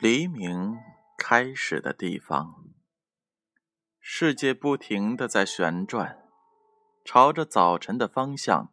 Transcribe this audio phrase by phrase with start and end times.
[0.00, 0.76] 黎明
[1.16, 2.64] 开始的地方，
[4.00, 6.28] 世界不停的在旋转，
[7.04, 8.72] 朝着早晨的方向，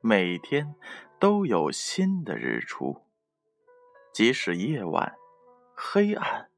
[0.00, 0.74] 每天
[1.18, 3.06] 都有新的日出。
[4.14, 5.14] 即使夜晚
[5.76, 6.50] 黑暗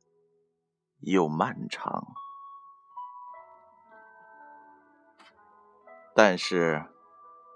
[1.01, 2.07] 又漫长，
[6.15, 6.87] 但是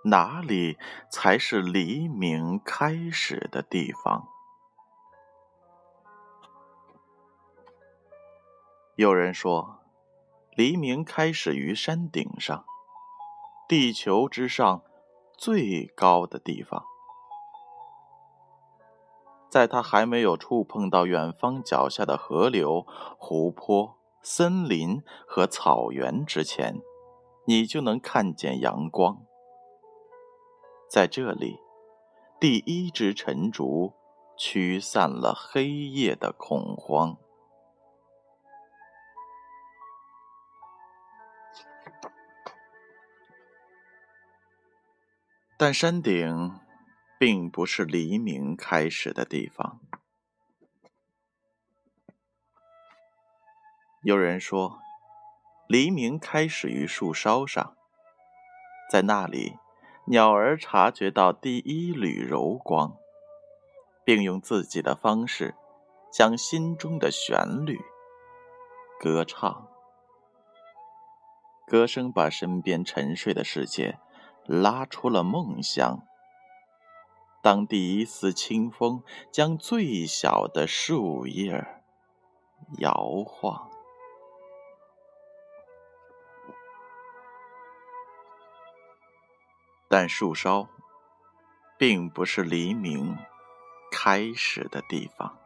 [0.07, 0.77] 哪里
[1.09, 4.36] 才是黎明开始的地方？
[8.97, 9.81] 有人说，
[10.57, 12.65] 黎明开始于山顶上，
[13.69, 14.83] 地球之上
[15.37, 16.83] 最高的地方。
[19.51, 22.87] 在它还没有触碰到远方脚下的河流、
[23.19, 26.81] 湖泊、森林和草原之前，
[27.45, 29.19] 你就能看见阳光。
[30.89, 31.59] 在这里，
[32.41, 33.93] 第一支晨烛
[34.39, 37.19] 驱散了黑夜的恐慌。
[45.59, 46.61] 但山顶
[47.19, 49.81] 并不是黎明开始的地方。
[54.03, 54.79] 有人说，
[55.67, 57.75] 黎明开始于树梢上，
[58.93, 59.57] 在那里，
[60.09, 62.95] 鸟儿察觉到第一缕柔光，
[64.05, 65.55] 并用自己的方式，
[66.13, 67.81] 将心中的旋律
[69.01, 69.67] 歌唱。
[71.67, 73.99] 歌声把身边沉睡的世界。
[74.47, 76.07] 拉出了梦乡。
[77.43, 81.83] 当第一丝清风将最小的树叶
[82.79, 82.93] 摇
[83.25, 83.71] 晃，
[89.89, 90.69] 但树梢
[91.79, 93.17] 并不是黎明
[93.93, 95.39] 开始的地方。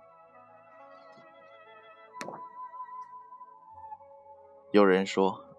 [4.71, 5.50] 有人说。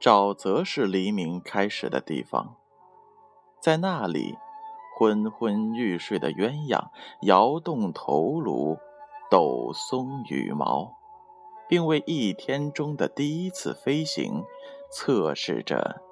[0.00, 2.56] 沼泽是黎明开始的地方，
[3.60, 4.36] 在那里，
[4.98, 6.88] 昏昏欲睡的鸳鸯
[7.22, 8.76] 摇动头颅，
[9.30, 10.92] 抖松羽毛，
[11.68, 14.44] 并为一天中的第一次飞行
[14.92, 16.02] 测试着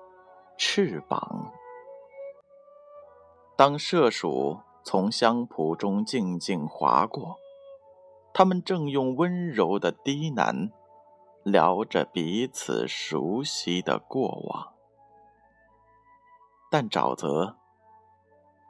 [0.56, 1.52] 翅膀。
[3.54, 7.36] 当麝鼠从香蒲中静静划过，
[8.32, 10.70] 它们正用温柔的低喃。
[11.44, 14.74] 聊着彼此熟悉的过往，
[16.70, 17.56] 但沼泽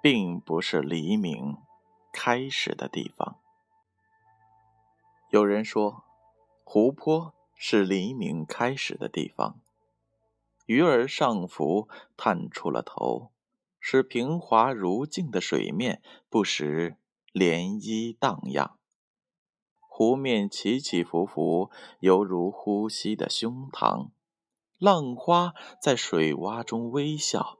[0.01, 1.59] 并不是黎明
[2.13, 3.39] 开始的地方。
[5.29, 6.05] 有人说，
[6.65, 9.61] 湖泊是黎明开始的地方。
[10.65, 13.33] 鱼儿上浮，探出了头，
[13.81, 16.01] 使平滑如镜的水面
[16.31, 16.97] 不时
[17.35, 18.79] 涟漪荡漾。
[19.95, 21.71] 湖面起起伏伏，
[22.01, 24.09] 犹如呼吸的胸膛。
[24.79, 27.59] 浪花在水洼中微笑，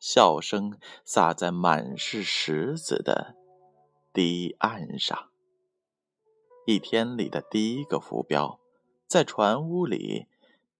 [0.00, 3.36] 笑声洒在满是石子的
[4.12, 5.30] 堤岸上。
[6.66, 8.58] 一天里的第一个浮标，
[9.06, 10.26] 在船坞里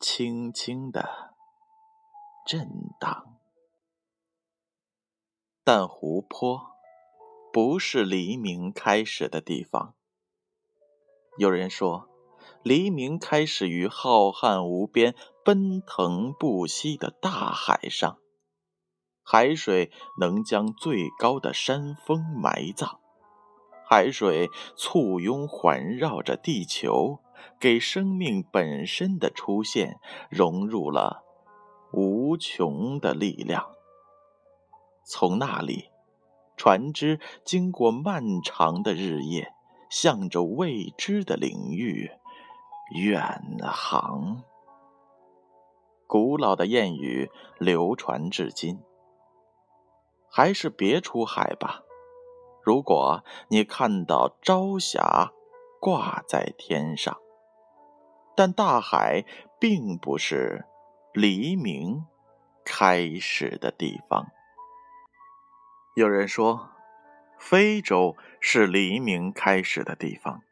[0.00, 1.32] 轻轻的
[2.44, 3.38] 震荡。
[5.62, 6.72] 但湖泊
[7.52, 9.94] 不是黎明开始的地方。
[11.38, 12.08] 有人说，
[12.64, 18.18] 黎明开始于浩瀚无边、奔腾不息的大海上。
[19.22, 22.98] 海水能将最高的山峰埋葬，
[23.88, 27.20] 海水簇拥环绕着地球，
[27.60, 31.22] 给生命本身的出现融入了
[31.92, 33.64] 无穷的力量。
[35.04, 35.84] 从那里，
[36.56, 39.52] 船只经过漫长的日夜。
[39.90, 42.10] 向着未知的领域
[42.94, 44.42] 远航。
[46.06, 48.80] 古老的谚语流传至今。
[50.30, 51.82] 还是别出海吧。
[52.62, 55.32] 如果你看到朝霞
[55.80, 57.16] 挂在天上，
[58.36, 59.24] 但大海
[59.58, 60.66] 并不是
[61.14, 62.04] 黎明
[62.64, 64.26] 开始的地方。
[65.96, 66.77] 有人说。
[67.38, 70.42] 非洲是黎明开始的地方，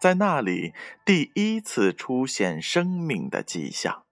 [0.00, 4.04] 在那里第一次出现生命的迹象。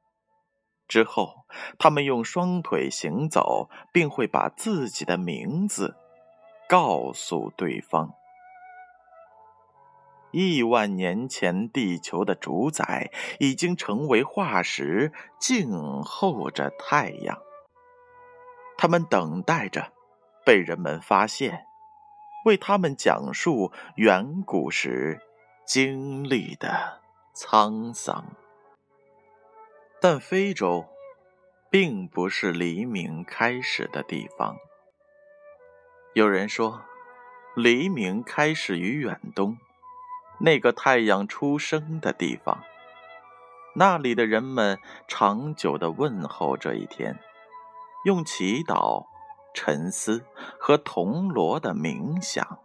[0.88, 1.46] 之后，
[1.78, 5.96] 他们用双腿行走，并会把自己的名字
[6.69, 8.14] 告诉对方。
[10.32, 13.10] 亿万年前，地球的主宰
[13.40, 17.38] 已经成为化石，静候着太阳。
[18.78, 19.92] 他们等待着
[20.44, 21.66] 被人们发现。
[22.44, 25.20] 为他们讲述远古时
[25.66, 27.00] 经历的
[27.34, 28.25] 沧桑。
[30.00, 30.87] 但非洲
[31.70, 34.56] 并不是黎明开始的地方。
[36.14, 36.82] 有人说，
[37.54, 39.58] 黎明开始于远东，
[40.40, 42.64] 那个太阳出生的地方。
[43.76, 47.20] 那里的人们长久的问候这一天，
[48.04, 49.06] 用祈祷、
[49.55, 50.25] 沉思
[50.58, 52.58] 和铜锣的冥想。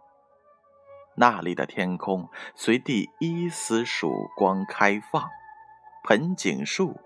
[1.16, 5.28] 那里的天空随第一丝曙光开放，
[6.04, 7.00] 盆景树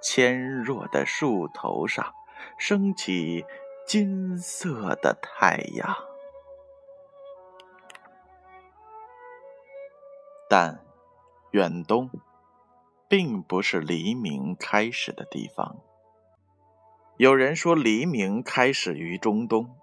[0.00, 2.14] 纤弱的树头上
[2.58, 3.44] 升起
[3.86, 5.96] 金色的太阳，
[10.48, 10.84] 但
[11.50, 12.10] 远东。
[13.08, 15.80] 并不是黎明开始的地方。
[17.20, 19.76] 有人说，黎明开始于中东，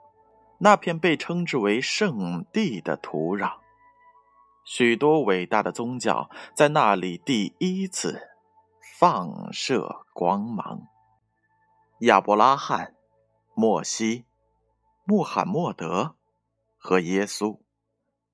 [0.57, 3.59] 那片被称之为圣地的土壤，
[4.65, 8.27] 许多伟大的宗教在那里第一次
[8.97, 10.87] 放射光芒。
[11.99, 12.95] 亚伯拉罕、
[13.53, 14.25] 莫西、
[15.03, 16.15] 穆罕默德
[16.75, 17.59] 和耶稣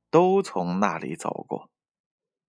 [0.10, 1.70] 都从那里走过。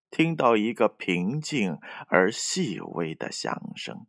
[0.08, 4.06] 听到一个平静而细微的响声，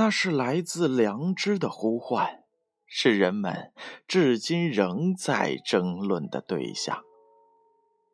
[0.00, 2.44] 那是来自良知的呼唤，
[2.86, 3.70] 是人们
[4.08, 7.04] 至今仍在争论的对象。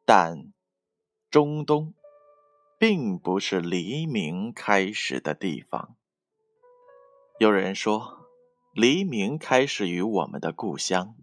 [0.05, 0.53] 但
[1.31, 1.95] 中东
[2.77, 5.95] 并不是黎明开始的地方。
[7.39, 8.27] 有人说，
[8.73, 11.15] 黎明开始于我们的故乡。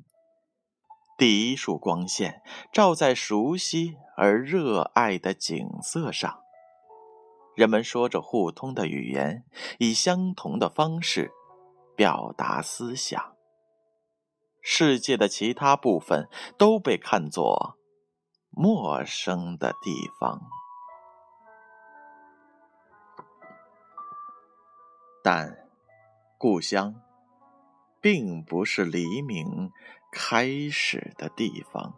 [1.17, 6.42] 第一束光线照在熟悉而热爱的景色上，
[7.55, 9.43] 人们说着互通的语言，
[9.79, 11.31] 以相同的方式
[11.95, 13.35] 表达思想。
[14.61, 17.77] 世界的其他部分都被看作
[18.49, 20.41] 陌生的地方，
[25.23, 25.67] 但
[26.37, 26.95] 故乡
[28.01, 29.71] 并不是黎明。
[30.15, 31.95] 开始的地方，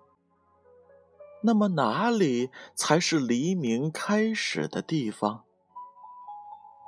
[1.46, 5.44] 那么哪里才是黎明开始的地方？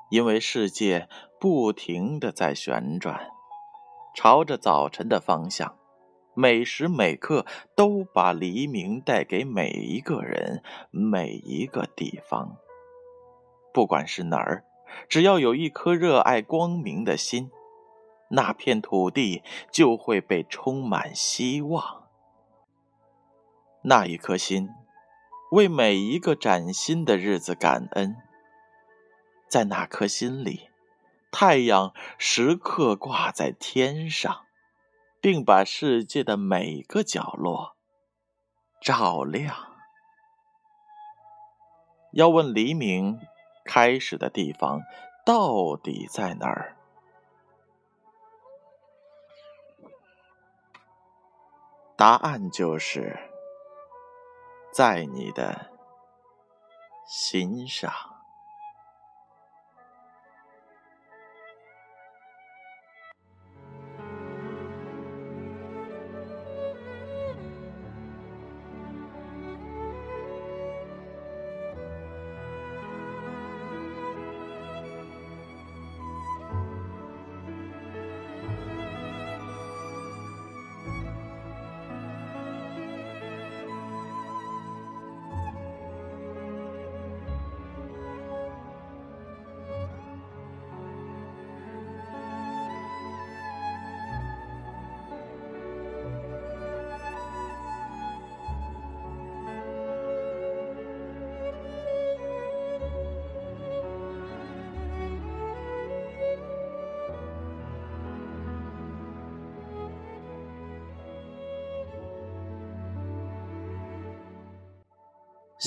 [0.09, 1.07] 因为世界
[1.39, 3.29] 不停的在旋转，
[4.15, 5.77] 朝着早晨的方向，
[6.33, 7.45] 每时每刻
[7.75, 12.57] 都把黎明带给每一个人、每一个地方。
[13.71, 14.65] 不管是哪儿，
[15.07, 17.51] 只要有一颗热爱光明的心。
[18.31, 22.06] 那片土地就会被充满希望。
[23.83, 24.69] 那一颗心，
[25.51, 28.17] 为每一个崭新的日子感恩。
[29.47, 30.69] 在那颗心里，
[31.31, 34.45] 太阳时刻挂在天上，
[35.21, 37.77] 并把世界的每个角落
[38.81, 39.55] 照亮。
[42.11, 43.19] 要问黎明
[43.63, 44.81] 开始的地方
[45.25, 46.75] 到底在哪儿？
[51.95, 53.26] 答案就是
[54.77, 55.71] 在你的
[57.07, 58.16] 心上。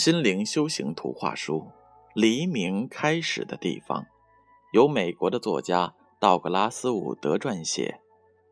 [0.01, 1.59] 心灵修行图画书
[2.15, 4.05] 《黎明开始的地方》，
[4.73, 8.01] 由美国的作家道格拉斯·伍德撰写，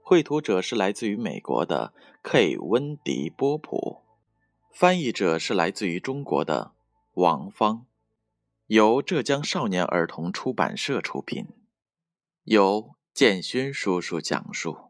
[0.02, 2.58] 绘图者是来自于美国的 K.
[2.58, 4.02] 温迪·波普，
[4.74, 6.72] 翻译者是来自于中国的
[7.14, 7.86] 王芳，
[8.66, 11.46] 由浙江少年儿童出版社出品，
[12.44, 14.87] 由建勋叔叔讲述。